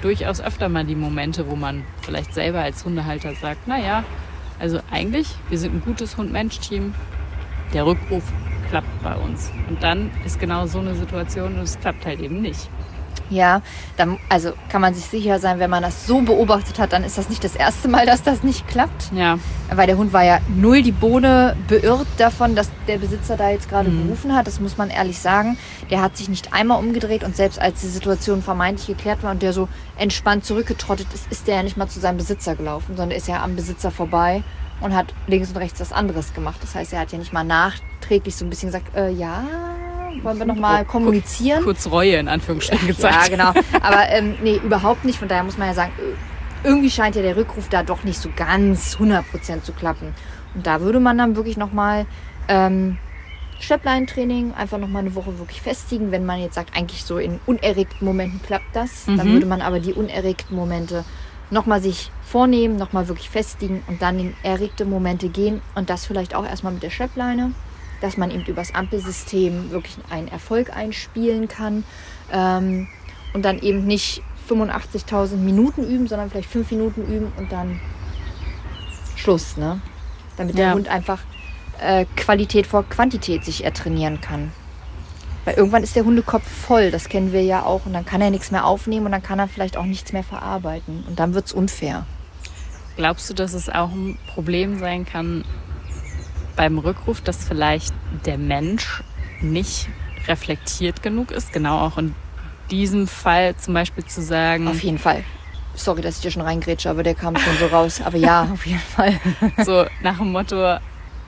[0.00, 4.04] durchaus öfter mal die Momente, wo man vielleicht selber als Hundehalter sagt, naja,
[4.58, 6.94] also eigentlich, wir sind ein gutes Hund-Mensch-Team,
[7.72, 8.24] der Rückruf
[8.68, 9.52] klappt bei uns.
[9.68, 12.68] Und dann ist genau so eine Situation und es klappt halt eben nicht.
[13.32, 13.62] Ja,
[13.96, 17.16] dann, also kann man sich sicher sein, wenn man das so beobachtet hat, dann ist
[17.16, 19.10] das nicht das erste Mal, dass das nicht klappt.
[19.14, 19.38] Ja,
[19.74, 23.68] Weil der Hund war ja null die Bohne beirrt davon, dass der Besitzer da jetzt
[23.68, 24.46] gerade gerufen hat.
[24.46, 25.56] Das muss man ehrlich sagen.
[25.90, 29.42] Der hat sich nicht einmal umgedreht und selbst als die Situation vermeintlich geklärt war und
[29.42, 29.68] der so
[29.98, 33.42] entspannt zurückgetrottet ist, ist der ja nicht mal zu seinem Besitzer gelaufen, sondern ist ja
[33.42, 34.42] am Besitzer vorbei
[34.80, 36.58] und hat links und rechts was anderes gemacht.
[36.60, 39.44] Das heißt, er hat ja nicht mal nachträglich so ein bisschen gesagt, äh, ja,
[40.22, 41.62] wollen wir nochmal kommunizieren?
[41.62, 43.28] kurz Reue in Anführungsstrichen gezeigt.
[43.30, 43.60] Ja, genau.
[43.82, 45.18] Aber ähm, nee, überhaupt nicht.
[45.18, 48.18] Von daher muss man ja sagen, äh, irgendwie scheint ja der Rückruf da doch nicht
[48.18, 50.14] so ganz 100% zu klappen.
[50.54, 52.06] Und da würde man dann wirklich nochmal
[52.48, 52.98] ähm,
[53.60, 56.10] Schleppleintraining einfach nochmal eine Woche wirklich festigen.
[56.10, 59.32] Wenn man jetzt sagt, eigentlich so in unerregten Momenten klappt das, dann Mhm.
[59.32, 61.04] würde man aber die unerregten Momente
[61.50, 66.34] nochmal sich vornehmen, nochmal wirklich festigen und dann in erregte Momente gehen und das vielleicht
[66.34, 67.52] auch erstmal mit der Schleppleine,
[68.02, 71.84] dass man eben übers Ampelsystem wirklich einen Erfolg einspielen kann
[72.32, 72.88] ähm,
[73.32, 77.80] und dann eben nicht 85.000 Minuten üben, sondern vielleicht fünf Minuten üben und dann
[79.16, 79.80] Schluss, ne?
[80.36, 80.74] Damit der Ja.
[80.74, 81.20] Hund einfach
[81.80, 84.52] äh, Qualität vor Quantität sich ertrainieren kann.
[85.44, 88.30] Weil irgendwann ist der Hundekopf voll, das kennen wir ja auch, und dann kann er
[88.30, 91.04] nichts mehr aufnehmen und dann kann er vielleicht auch nichts mehr verarbeiten.
[91.08, 92.06] Und dann wird es unfair.
[92.96, 95.44] Glaubst du, dass es auch ein Problem sein kann
[96.56, 97.92] beim Rückruf, dass vielleicht
[98.26, 99.02] der Mensch
[99.40, 99.88] nicht
[100.28, 101.52] reflektiert genug ist?
[101.52, 102.14] Genau auch in
[102.70, 105.24] diesem Fall zum Beispiel zu sagen, Auf jeden Fall.
[105.74, 108.00] Sorry, dass ich dir schon reingrätsche, aber der kam schon so raus.
[108.04, 109.18] Aber ja, auf jeden Fall.
[109.64, 110.56] so nach dem Motto,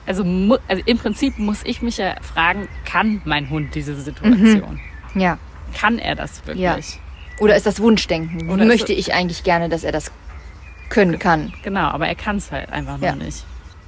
[0.05, 0.23] also,
[0.67, 4.79] also im Prinzip muss ich mich ja fragen, kann mein Hund diese Situation?
[5.15, 5.37] Ja.
[5.73, 6.61] Kann er das wirklich?
[6.63, 6.77] Ja.
[7.39, 8.49] Oder ist das Wunschdenken?
[8.49, 10.11] Oder Möchte ich eigentlich gerne, dass er das
[10.89, 11.51] können kann?
[11.63, 13.13] Genau, aber er kann es halt einfach Ja.
[13.15, 13.43] noch nicht.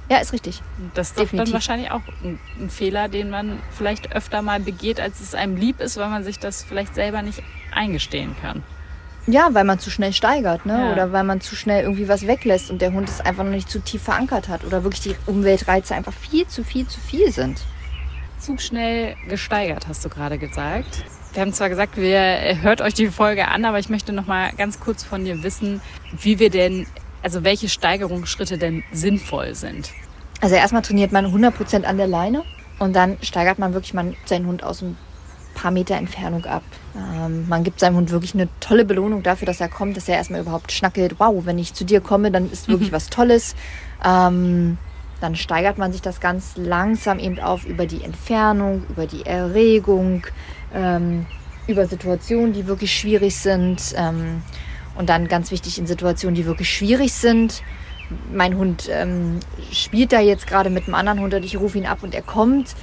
[0.08, 0.62] Ja, ist richtig.
[0.94, 1.52] Das ist doch dann Definitiv.
[1.54, 5.80] wahrscheinlich auch ein, ein Fehler, den man vielleicht öfter mal begeht, als es einem lieb
[5.80, 7.42] ist, weil man sich das vielleicht selber nicht
[7.74, 8.62] eingestehen kann.
[9.26, 10.86] Ja, weil man zu schnell steigert, ne?
[10.86, 10.92] Ja.
[10.92, 13.68] Oder weil man zu schnell irgendwie was weglässt und der Hund es einfach noch nicht
[13.68, 14.64] zu tief verankert hat.
[14.64, 17.60] Oder wirklich die Umweltreize einfach viel zu viel zu viel sind.
[18.38, 21.04] Zu schnell gesteigert, hast du gerade gesagt.
[21.34, 24.26] Wir haben zwar gesagt, wir äh, hört euch die Folge an, aber ich möchte noch
[24.26, 25.82] mal ganz kurz von dir wissen,
[26.18, 26.86] wie wir denn,
[27.22, 29.90] also welche Steigerungsschritte denn sinnvoll sind.
[30.40, 32.44] Also erstmal trainiert man 100% an der Leine
[32.78, 34.96] und dann steigert man wirklich mal seinen Hund aus dem
[35.54, 36.62] paar Meter Entfernung ab.
[36.96, 40.16] Ähm, man gibt seinem Hund wirklich eine tolle Belohnung dafür, dass er kommt, dass er
[40.16, 41.16] erstmal überhaupt schnackelt.
[41.18, 43.56] Wow, wenn ich zu dir komme, dann ist wirklich was Tolles.
[44.04, 44.78] Ähm,
[45.20, 50.24] dann steigert man sich das ganz langsam eben auf über die Entfernung, über die Erregung,
[50.72, 51.26] ähm,
[51.66, 53.94] über Situationen, die wirklich schwierig sind.
[53.96, 54.42] Ähm,
[54.98, 57.62] und dann ganz wichtig in Situationen, die wirklich schwierig sind.
[58.32, 59.38] Mein Hund ähm,
[59.70, 62.22] spielt da jetzt gerade mit einem anderen Hund und ich rufe ihn ab und er
[62.22, 62.74] kommt.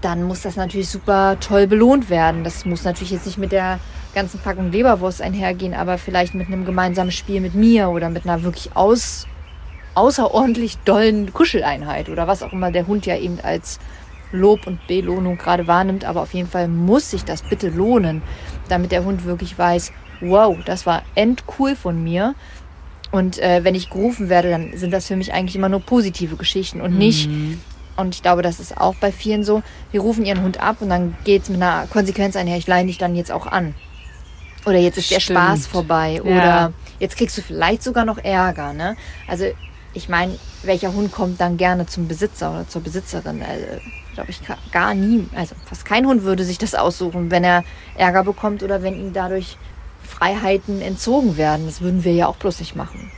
[0.00, 2.42] Dann muss das natürlich super toll belohnt werden.
[2.42, 3.80] Das muss natürlich jetzt nicht mit der
[4.14, 8.42] ganzen Packung Leberwurst einhergehen, aber vielleicht mit einem gemeinsamen Spiel mit mir oder mit einer
[8.44, 9.26] wirklich aus,
[9.94, 13.78] außerordentlich dollen Kuscheleinheit oder was auch immer der Hund ja eben als
[14.32, 16.06] Lob und Belohnung gerade wahrnimmt.
[16.06, 18.22] Aber auf jeden Fall muss sich das bitte lohnen,
[18.70, 22.34] damit der Hund wirklich weiß, wow, das war endcool von mir.
[23.10, 26.36] Und äh, wenn ich gerufen werde, dann sind das für mich eigentlich immer nur positive
[26.36, 27.30] Geschichten und nicht,
[27.96, 30.90] und ich glaube, das ist auch bei vielen so, die rufen ihren Hund ab und
[30.90, 33.74] dann geht es mit einer Konsequenz einher, ich leihe dich dann jetzt auch an.
[34.66, 35.38] Oder jetzt ist der Stimmt.
[35.38, 36.20] Spaß vorbei.
[36.22, 36.22] Ja.
[36.22, 38.72] Oder jetzt kriegst du vielleicht sogar noch Ärger.
[38.72, 38.96] Ne?
[39.26, 39.46] Also
[39.94, 43.42] ich meine, welcher Hund kommt dann gerne zum Besitzer oder zur Besitzerin?
[43.42, 43.64] Also,
[44.14, 45.26] glaube ich, gar nie.
[45.34, 47.64] Also fast kein Hund würde sich das aussuchen, wenn er
[47.96, 49.56] Ärger bekommt oder wenn ihm dadurch
[50.08, 51.66] Freiheiten entzogen werden.
[51.66, 53.10] Das würden wir ja auch bloß nicht machen.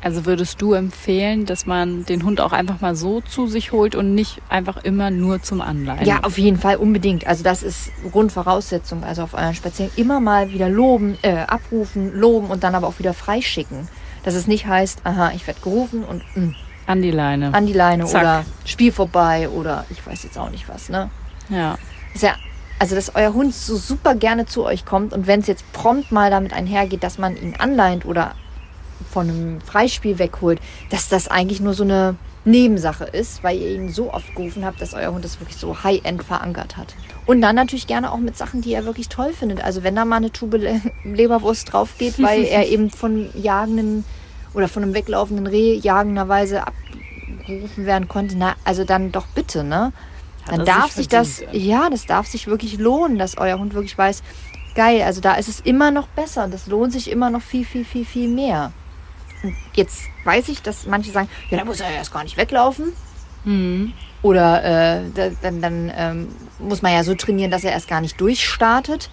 [0.00, 3.96] Also würdest du empfehlen, dass man den Hund auch einfach mal so zu sich holt
[3.96, 6.06] und nicht einfach immer nur zum Anleihen?
[6.06, 7.26] Ja, auf jeden Fall unbedingt.
[7.26, 9.02] Also das ist Grundvoraussetzung.
[9.02, 13.00] Also auf euren Spaziergängen immer mal wieder loben, äh, abrufen, loben und dann aber auch
[13.00, 13.88] wieder freischicken.
[14.22, 16.54] Dass es nicht heißt, aha, ich werde gerufen und mh,
[16.86, 17.52] An die Leine.
[17.52, 18.20] an die Leine Zack.
[18.22, 20.88] oder Spiel vorbei oder ich weiß jetzt auch nicht was.
[20.88, 21.10] Ne?
[21.48, 21.76] ja.
[22.14, 22.36] Ist ja,
[22.78, 26.12] also dass euer Hund so super gerne zu euch kommt und wenn es jetzt prompt
[26.12, 28.34] mal damit einhergeht, dass man ihn anleint oder
[29.10, 30.60] von einem Freispiel wegholt,
[30.90, 34.80] dass das eigentlich nur so eine Nebensache ist, weil ihr ihn so oft gerufen habt,
[34.80, 36.94] dass euer Hund das wirklich so high-end verankert hat.
[37.26, 39.62] Und dann natürlich gerne auch mit Sachen, die er wirklich toll findet.
[39.62, 44.04] Also wenn da mal eine Tube Le Leberwurst drauf geht, weil er eben von jagenden
[44.54, 49.92] oder von einem weglaufenden Reh jagenderweise abgerufen werden konnte, na, also dann doch bitte, ne?
[50.48, 53.96] Hat Dann darf sich das, ja, das darf sich wirklich lohnen, dass euer Hund wirklich
[53.96, 54.22] weiß,
[54.74, 57.64] geil, also da ist es immer noch besser und das lohnt sich immer noch viel,
[57.64, 58.72] viel, viel, viel mehr.
[59.42, 62.36] Und jetzt weiß ich, dass manche sagen, ja, da muss er ja erst gar nicht
[62.36, 62.92] weglaufen.
[63.44, 63.92] Hm.
[64.22, 68.00] Oder äh, da, dann, dann ähm, muss man ja so trainieren, dass er erst gar
[68.00, 69.10] nicht durchstartet.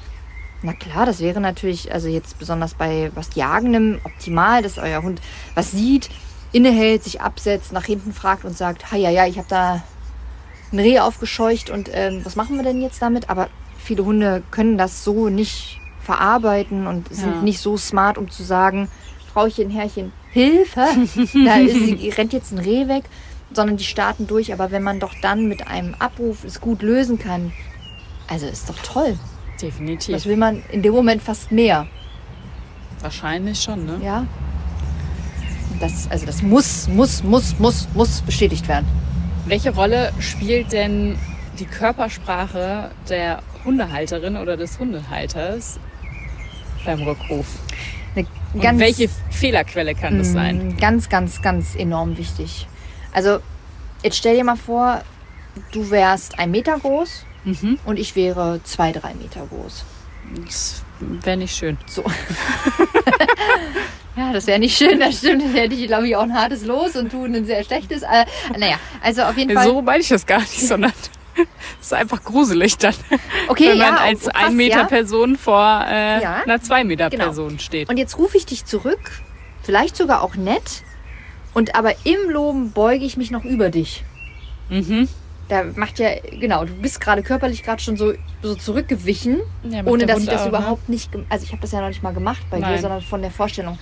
[0.61, 5.21] Na klar, das wäre natürlich, also jetzt besonders bei was Jagendem optimal, dass euer Hund
[5.53, 6.09] was sieht,
[6.51, 9.83] innehält, sich absetzt, nach hinten fragt und sagt, ja, ja, ich habe da
[10.71, 13.29] ein Reh aufgescheucht und ähm, was machen wir denn jetzt damit?
[13.29, 17.41] Aber viele Hunde können das so nicht verarbeiten und sind Ja.
[17.41, 18.89] nicht so smart, um zu sagen,
[19.33, 20.85] Frauchen, Herrchen, Hilfe,
[21.45, 23.03] da ist, sie rennt jetzt ein Reh weg,
[23.53, 24.51] sondern die starten durch.
[24.53, 27.51] Aber wenn man doch dann mit einem Abruf es gut lösen kann,
[28.27, 29.17] also ist doch toll.
[29.61, 30.13] Definitiv.
[30.13, 31.87] Das will man in dem Moment fast mehr.
[33.01, 33.99] Wahrscheinlich schon, ne?
[34.03, 34.25] Ja.
[35.79, 38.87] Das, also das muss, muss, muss, muss, muss bestätigt werden.
[39.45, 41.17] Welche Rolle spielt denn
[41.59, 45.79] die Körpersprache der Hundehalterin oder des Hundehalters
[46.85, 47.45] beim Rückruf?
[48.53, 50.69] Welche Fehlerquelle kann das sein?
[50.69, 52.67] Mm, Ganz, ganz, ganz enorm wichtig.
[53.11, 53.39] Also,
[54.01, 55.01] jetzt stell dir mal vor,
[55.73, 57.77] du wärst ein Meter groß Mhm.
[57.85, 59.83] und ich wäre zwei, drei Meter groß.
[60.45, 61.77] Das wäre nicht schön.
[61.85, 62.03] So.
[64.15, 65.43] ja, das wäre nicht schön, das stimmt.
[65.43, 68.03] Das hätte ich, glaube ich, auch ein hartes Los und du ein sehr schlechtes.
[68.03, 68.25] Äh,
[68.57, 69.65] naja, also auf jeden Fall.
[69.65, 70.93] So meine ich das gar nicht, sondern
[71.81, 72.93] es ist einfach gruselig dann,
[73.49, 74.83] okay, wenn man ja, als oh, krass, ein Meter ja.
[74.85, 76.41] Person vor äh, Ja.
[76.45, 77.25] einer zwei Meter Genau.
[77.25, 77.89] Person steht.
[77.89, 79.11] Und jetzt rufe ich dich zurück,
[79.63, 80.83] vielleicht sogar auch nett.
[81.53, 84.03] Und aber im Loben beuge ich mich noch über dich.
[84.69, 85.07] Mhm.
[85.47, 89.41] Da macht ja, genau, du bist gerade körperlich gerade schon so, so zurückgewichen,
[89.85, 90.49] ohne dass ich Hund das auch, ne?
[90.49, 92.81] überhaupt nicht, gem- also ich habe das ja noch nicht mal gemacht bei dir, Nein.
[92.81, 93.77] sondern von der Vorstellung.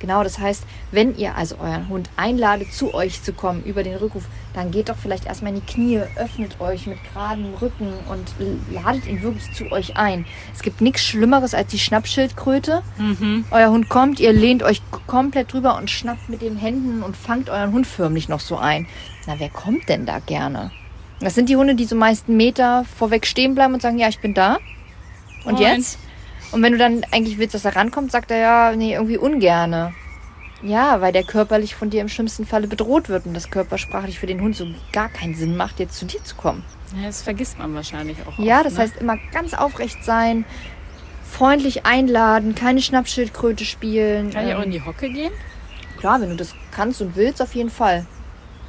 [0.00, 3.96] Genau, das heißt, wenn ihr also euren Hund einladet, zu euch zu kommen über den
[3.96, 8.34] Rückruf, dann geht doch vielleicht erstmal in die Knie, öffnet euch mit geradem Rücken und
[8.70, 10.24] ladet ihn wirklich zu euch ein.
[10.54, 12.82] Es gibt nichts Schlimmeres als die Schnappschildkröte.
[12.98, 13.44] Mhm.
[13.50, 17.50] Euer Hund kommt, ihr lehnt euch komplett drüber und schnappt mit den Händen und fangt
[17.50, 18.86] euren Hund förmlich noch so ein.
[19.26, 20.70] Na, wer kommt denn da gerne?
[21.20, 24.08] Das sind die Hunde, die so meist einen Meter vorweg stehen bleiben und sagen, ja,
[24.08, 24.58] ich bin da.
[25.44, 25.76] Und Moin.
[25.76, 25.98] jetzt?
[26.52, 29.92] Und wenn du dann eigentlich willst, dass er rankommt, sagt er ja, nee, irgendwie ungerne.
[30.62, 34.26] Ja, weil der körperlich von dir im schlimmsten Falle bedroht wird und das körpersprachlich für
[34.26, 36.64] den Hund so gar keinen Sinn macht, jetzt zu dir zu kommen.
[36.96, 38.38] Ja, das vergisst man wahrscheinlich auch.
[38.38, 38.80] Ja, oft, das ne?
[38.80, 40.44] heißt immer ganz aufrecht sein,
[41.30, 44.30] freundlich einladen, keine Schnappschildkröte spielen.
[44.30, 45.32] Kann ich auch ähm, in die Hocke gehen?
[45.98, 48.06] Klar, wenn du das kannst und willst, auf jeden Fall.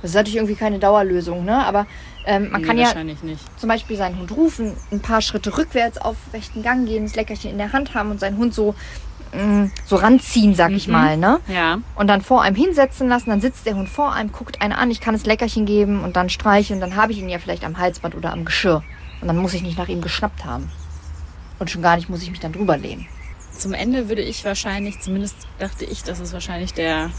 [0.02, 1.66] Das ist natürlich irgendwie keine Dauerlösung, ne?
[1.66, 1.86] Aber
[2.26, 2.94] ähm, man Nee, kann ja
[3.58, 7.52] zum Beispiel seinen Hund rufen, ein paar Schritte rückwärts auf rechten Gang gehen, das Leckerchen
[7.52, 8.76] in der Hand haben und seinen Hund so,
[9.34, 10.94] mh, so ranziehen, sag ich Mhm.
[10.94, 11.40] mal, ne?
[11.48, 11.80] Ja.
[11.96, 14.90] Und dann vor einem hinsetzen lassen, dann sitzt der Hund vor einem, guckt einen an,
[14.92, 17.66] ich kann das Leckerchen geben und dann streichen und dann habe ich ihn ja vielleicht
[17.66, 18.84] am Halsband oder am Geschirr.
[19.22, 20.72] Und dann muss ich nicht nach ihm geschnappt haben.
[21.60, 23.06] Und schon gar nicht muss ich mich dann drüber lehnen.
[23.52, 27.10] Zum Ende würde ich wahrscheinlich, zumindest dachte ich, das ist wahrscheinlich der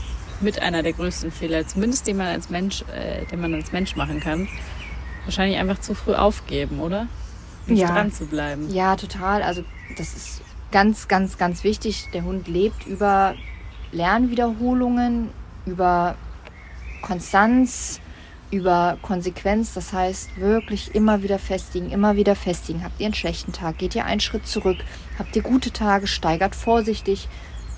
[0.41, 3.97] mit einer der größten Fehler, zumindest den man als Mensch, äh, den man als Mensch
[3.97, 4.49] machen kann,
[5.25, 7.07] wahrscheinlich einfach zu früh aufgeben, oder?
[7.67, 7.89] Nicht Ja.
[7.93, 8.73] dran zu bleiben.
[8.73, 9.43] Ja, total.
[9.43, 9.65] Also
[9.99, 10.41] das ist
[10.73, 12.07] ganz, ganz, ganz wichtig.
[12.15, 13.35] Der Hund lebt über
[13.93, 15.29] Lernwiederholungen,
[15.67, 16.17] über
[17.03, 18.01] Konstanz,
[18.51, 19.75] über Konsequenz.
[19.75, 22.83] Das heißt, wirklich immer wieder festigen, immer wieder festigen.
[22.85, 24.79] Habt ihr einen schlechten Tag, geht ihr einen Schritt zurück.
[25.19, 27.29] Habt ihr gute Tage, steigert vorsichtig,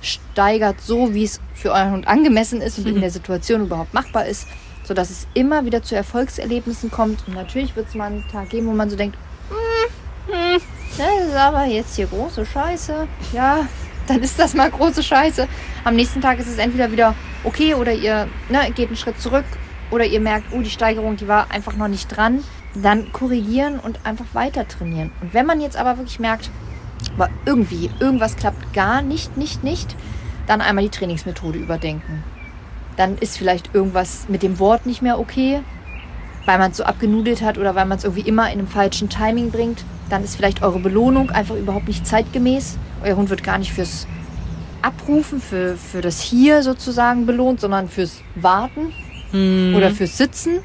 [0.03, 4.27] steigert so, wie es für euren Hund angemessen ist und in der Situation überhaupt machbar
[4.27, 4.47] ist,
[4.85, 7.27] sodass es immer wieder zu Erfolgserlebnissen kommt.
[7.27, 9.17] Und natürlich wird es mal einen Tag geben, wo man so denkt,
[10.99, 13.09] das ist aber jetzt hier große Scheiße.
[13.33, 13.67] Ja,
[14.07, 15.49] dann ist das mal große Scheiße.
[15.85, 19.45] Am nächsten Tag ist es entweder wieder okay oder ihr ne, geht einen Schritt zurück
[19.91, 22.43] oder ihr merkt, oh, die Steigerung, die war einfach noch nicht dran.
[22.75, 25.13] Dann korrigieren und einfach weiter trainieren.
[25.21, 26.51] Und wenn man jetzt aber wirklich merkt,
[27.17, 29.95] aber irgendwie, irgendwas klappt gar nicht, nicht, nicht,
[30.47, 32.23] dann einmal die Trainingsmethode überdenken.
[32.97, 35.61] Dann ist vielleicht irgendwas mit dem Wort nicht mehr okay,
[36.47, 39.09] weil man es so abgenudelt hat oder weil man es irgendwie immer in einem falschen
[39.09, 42.77] Timing bringt, dann ist vielleicht eure Belohnung einfach überhaupt nicht zeitgemäß.
[43.05, 44.07] Euer Hund wird gar nicht fürs
[44.83, 48.93] Abrufen, für, für das Hier sozusagen belohnt, sondern fürs Warten
[49.33, 49.75] Mhm.
[49.75, 50.59] oder fürs Sitzen.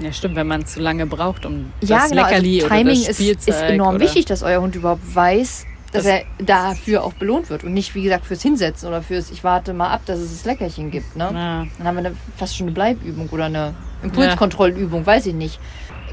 [0.00, 2.22] Ja, stimmt, wenn man zu lange braucht, um Ja, das genau.
[2.22, 5.14] Leckerli Also Timing oder das ist, Spielzeug ist enorm oder wichtig, dass euer Hund überhaupt
[5.14, 9.02] weiß, dass Das- er dafür auch belohnt wird und nicht, wie gesagt, fürs Hinsetzen oder
[9.02, 11.16] fürs Ich warte mal ab, dass es das Leckerchen gibt.
[11.16, 11.24] Ne?
[11.24, 11.66] Ja.
[11.78, 15.58] Dann haben wir eine, fast schon eine Bleibübung oder eine Impulskontrollübung, weiß ich nicht.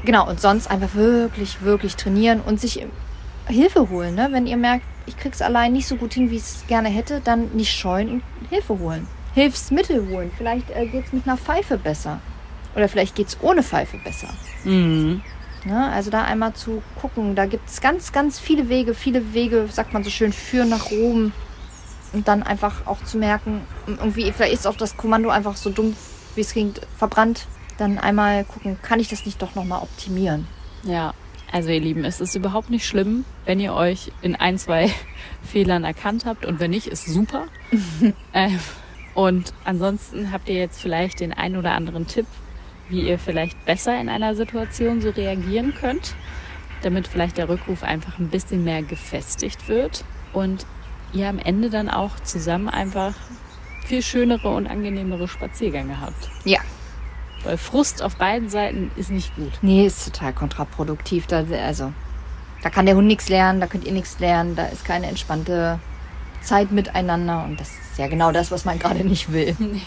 [0.04, 2.84] Genau, und sonst einfach wirklich, wirklich trainieren und sich
[3.46, 4.14] Hilfe holen.
[4.14, 4.28] Ne?
[4.30, 7.20] Wenn ihr merkt, ich krieg's allein nicht so gut hin, wie ich es gerne hätte,
[7.24, 9.06] dann nicht scheuen und Hilfe holen.
[9.34, 10.30] Hilfsmittel holen.
[10.36, 12.20] Vielleicht äh, geht's mit einer Pfeife besser.
[12.76, 14.28] Oder vielleicht geht's ohne Pfeife besser.
[14.64, 15.22] Mhm.
[15.64, 17.34] Ja, also da einmal zu gucken.
[17.34, 18.94] Da gibt es ganz, ganz viele Wege.
[18.94, 21.32] Viele Wege, sagt man so schön, führen nach Rom.
[22.12, 25.94] Und dann einfach auch zu merken, irgendwie, vielleicht ist auch das Kommando einfach so dumm,
[26.34, 27.46] wie es klingt, verbrannt.
[27.76, 30.46] Dann einmal gucken, kann ich das nicht doch nochmal optimieren?
[30.84, 31.12] Ja,
[31.52, 34.90] also ihr Lieben, es ist überhaupt nicht schlimm, wenn ihr euch in ein, zwei
[35.42, 37.46] Fehlern erkannt habt und wenn nicht, ist super.
[38.32, 38.58] ähm,
[39.14, 42.26] und ansonsten habt ihr jetzt vielleicht den einen oder anderen Tipp,
[42.88, 46.14] wie ihr vielleicht besser in einer Situation so reagieren könnt,
[46.82, 50.66] damit vielleicht der Rückruf einfach ein bisschen mehr gefestigt wird und
[51.12, 53.14] ihr am Ende dann auch zusammen einfach
[53.84, 56.30] viel schönere und angenehmere Spaziergänge habt.
[56.44, 56.60] Ja.
[57.44, 59.52] Weil Frust auf beiden Seiten ist nicht gut.
[59.62, 61.26] Nee, ist total kontraproduktiv.
[61.26, 61.92] Da, also,
[62.62, 65.78] da kann der Hund nichts lernen, da könnt ihr nichts lernen, da ist keine entspannte
[66.42, 67.44] Zeit miteinander.
[67.44, 69.56] Und das ist ja genau das, was man gerade nicht will.
[69.58, 69.82] Nee.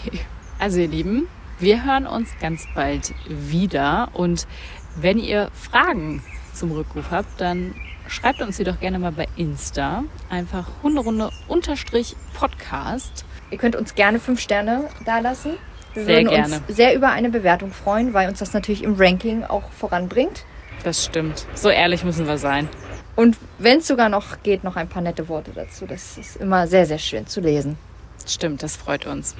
[0.58, 1.28] Also ihr Lieben,
[1.62, 4.48] wir hören uns ganz bald wieder und
[4.96, 6.22] wenn ihr Fragen
[6.52, 7.74] zum Rückruf habt, dann
[8.08, 10.02] schreibt uns sie doch gerne mal bei Insta.
[10.28, 13.24] Einfach Hunderunde unterstrich Podcast.
[13.50, 15.52] Ihr könnt uns gerne fünf Sterne dalassen.
[15.94, 16.56] Wir Sehr würden gerne.
[16.56, 20.44] uns sehr über eine Bewertung freuen, weil uns das natürlich im Ranking auch voranbringt.
[20.82, 21.46] Das stimmt.
[21.54, 22.68] So ehrlich müssen wir sein.
[23.14, 25.86] Und wenn es sogar noch geht, noch ein paar nette Worte dazu.
[25.86, 27.76] Das ist immer sehr, sehr schön zu lesen.
[28.26, 29.36] Stimmt, das freut uns.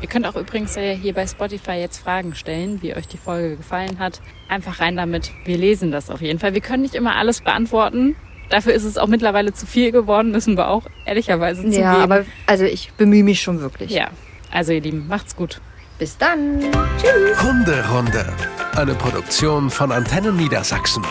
[0.00, 3.56] Ihr könnt auch übrigens äh, hier bei Spotify jetzt Fragen stellen, wie euch die Folge
[3.56, 4.20] gefallen hat.
[4.48, 5.32] Einfach rein damit.
[5.44, 6.54] Wir lesen das auf jeden Fall.
[6.54, 8.14] Wir können nicht immer alles beantworten.
[8.48, 11.82] Dafür ist es auch mittlerweile zu viel geworden, müssen wir auch ehrlicherweise zugeben.
[11.82, 13.90] Ja, aber also ich bemühe mich schon wirklich.
[13.90, 14.08] Ja,
[14.50, 15.60] also ihr Lieben, macht's gut.
[15.98, 16.60] Bis dann.
[17.42, 18.24] Hunderunde.
[18.76, 21.04] Eine Produktion von Antennen Niedersachsen.